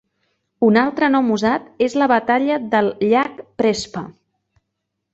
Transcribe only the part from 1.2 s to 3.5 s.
usat és la Batalla del llac